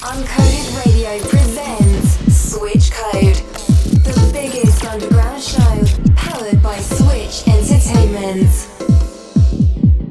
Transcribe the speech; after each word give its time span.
Uncoded 0.00 0.84
Radio 0.86 1.18
presents 1.28 2.18
Switch 2.32 2.92
Code, 2.92 3.34
the 4.04 4.30
biggest 4.32 4.84
underground 4.84 5.42
show 5.42 5.84
powered 6.14 6.62
by 6.62 6.78
Switch 6.78 7.46
Entertainment. 7.48 8.68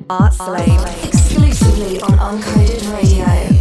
Art 0.10 0.34
Slave, 0.34 1.06
exclusively 1.06 2.02
on 2.02 2.18
Uncoded 2.20 2.94
Radio. 2.94 3.57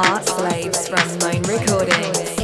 Art 0.00 0.26
Slaves 0.26 0.88
from 0.88 1.18
Moan 1.18 1.42
Recordings. 1.42 2.43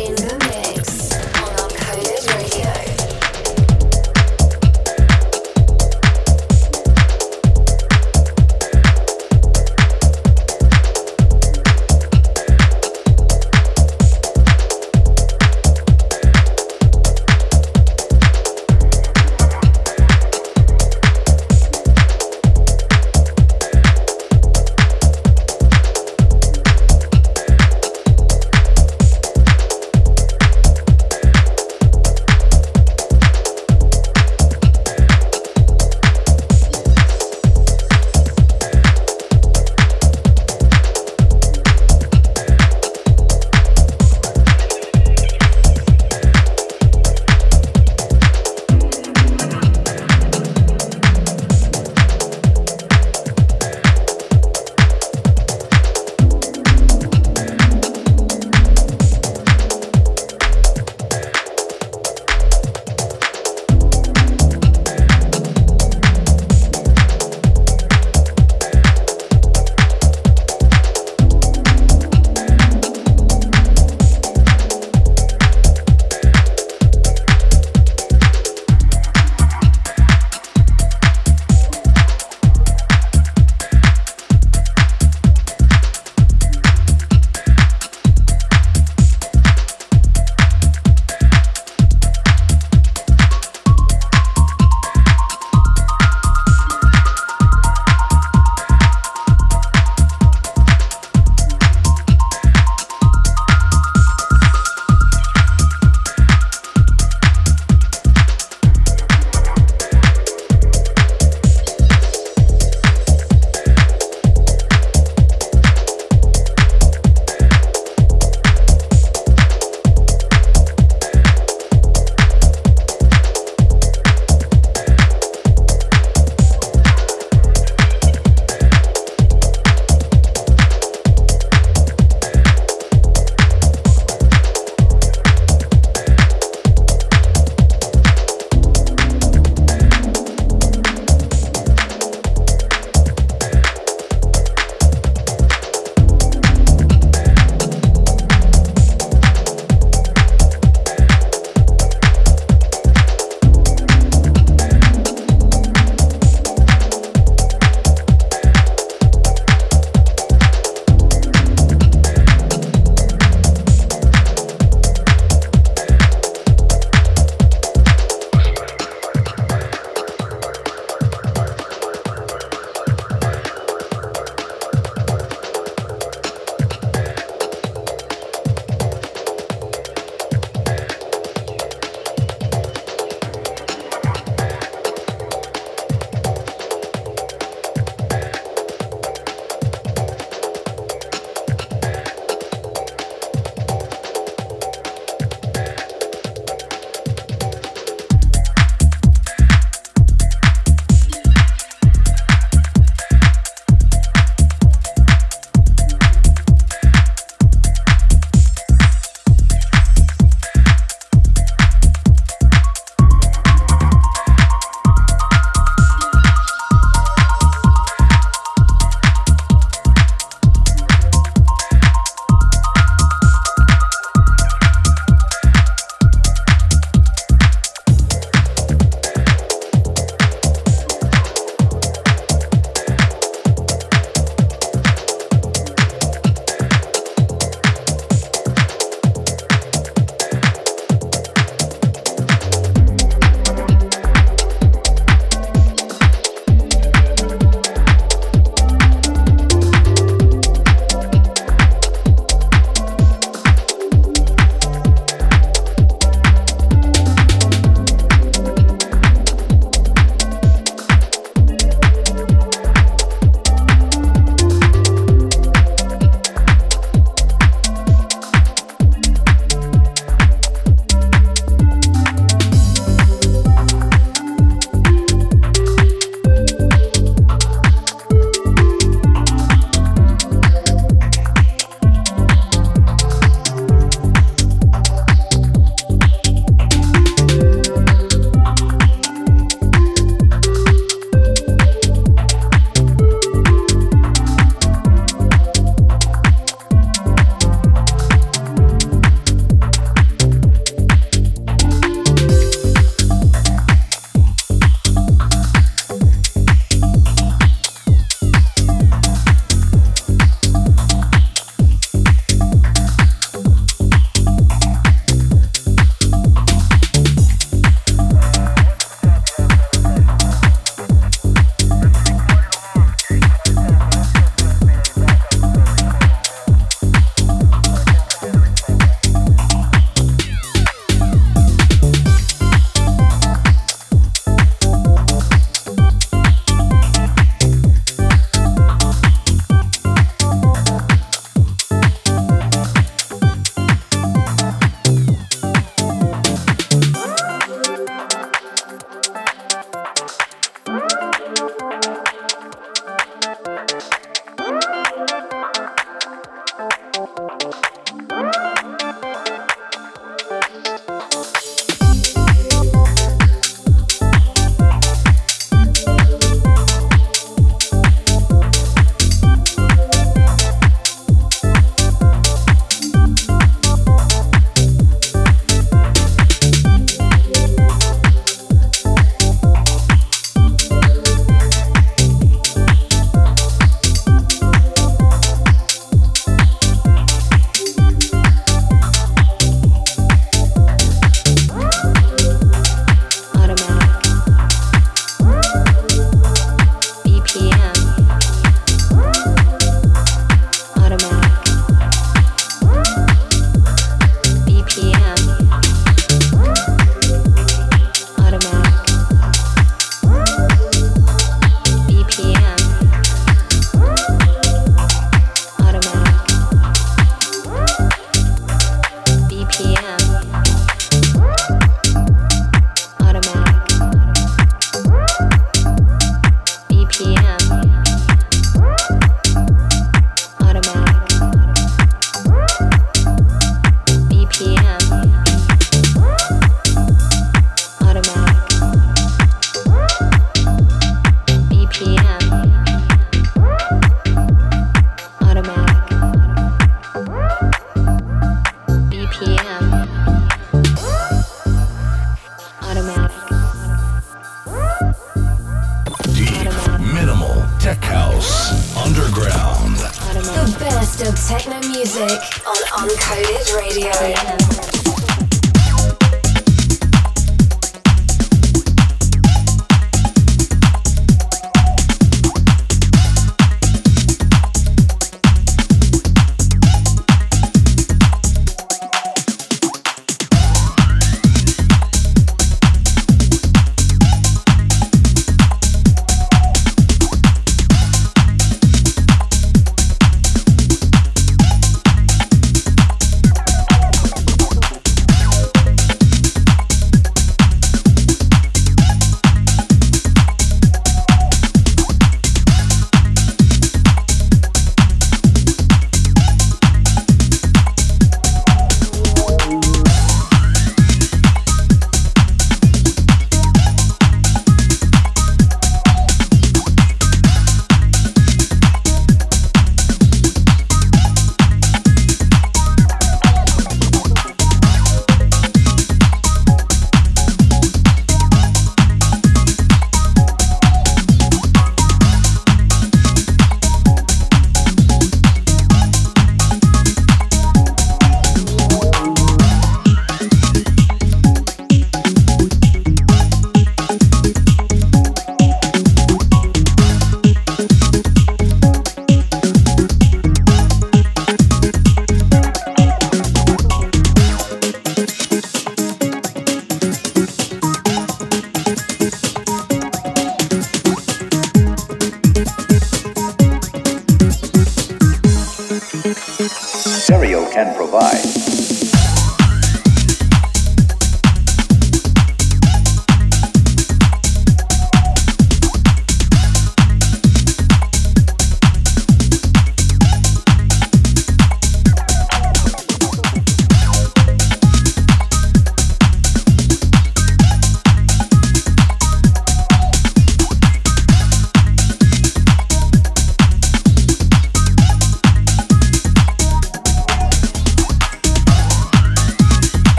can 567.65 567.75
provide. 567.77 568.20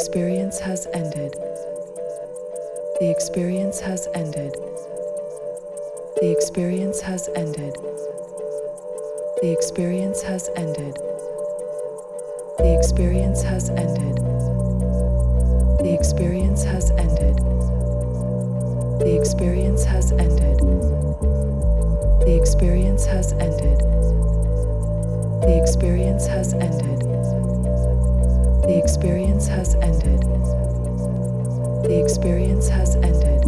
Experience 0.00 0.58
has 0.60 0.86
ended. 0.94 1.32
The 3.00 3.12
experience 3.14 3.80
has 3.80 4.08
ended. 4.14 4.54
The 6.16 6.34
experience 6.34 7.02
has 7.02 7.28
ended. 7.36 7.74
The 9.42 9.52
experience 9.52 10.22
has 10.22 10.48
ended. 10.56 10.96
The 12.56 12.74
experience 12.78 13.42
has 13.42 13.68
ended. 13.68 14.16
The 15.84 15.94
experience 16.00 16.64
has 16.64 16.90
ended. 16.92 17.36
The 19.04 19.18
experience 19.20 19.84
has 19.84 20.12
ended. 20.12 20.60
The 22.24 22.38
experience 22.40 23.04
has 23.04 23.32
ended. 23.34 23.80
The 25.44 25.60
experience 25.62 26.26
has 26.26 26.54
ended. 26.54 27.19
The 28.70 28.78
experience 28.78 29.48
has 29.48 29.74
ended. 29.82 30.20
The 31.82 32.00
experience 32.04 32.68
has 32.68 32.94
ended. 32.94 33.42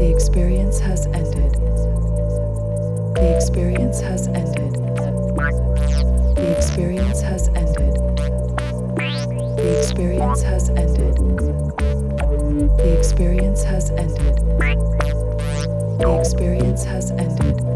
The 0.00 0.10
experience 0.10 0.78
has 0.78 1.04
ended. 1.08 1.52
The 3.16 3.36
experience 3.36 4.00
has 4.00 4.28
ended. 4.28 4.72
The 6.36 6.56
experience 6.56 7.20
has 7.20 7.48
ended. 7.48 7.96
The 9.58 9.76
experience 9.76 10.40
has 10.40 10.70
ended. 10.70 11.16
The 12.78 12.96
experience 12.98 13.62
has 13.62 13.90
ended. 13.90 14.36
The 15.98 16.16
experience 16.18 16.84
has 16.84 17.10
ended. 17.10 17.69